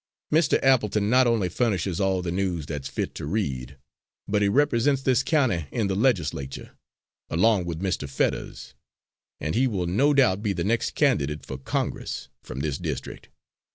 Mr. 0.33 0.57
Appleton 0.63 1.11
not 1.11 1.27
only 1.27 1.47
furnishes 1.47 1.99
all 1.99 2.23
the 2.23 2.31
news 2.31 2.65
that's 2.65 2.87
fit 2.87 3.13
to 3.13 3.27
read, 3.27 3.77
but 4.27 4.41
he 4.41 4.49
represents 4.49 5.03
this 5.03 5.21
county 5.21 5.67
in 5.69 5.85
the 5.85 5.95
Legislature, 5.95 6.71
along 7.29 7.65
with 7.65 7.83
Mr. 7.83 8.09
Fetters, 8.09 8.73
and 9.39 9.53
he 9.53 9.67
will 9.67 9.85
no 9.85 10.11
doubt 10.11 10.41
be 10.41 10.53
the 10.53 10.63
next 10.63 10.95
candidate 10.95 11.45
for 11.45 11.59
Congress 11.59 12.29
from 12.41 12.61
this 12.61 12.79
district. 12.79 13.29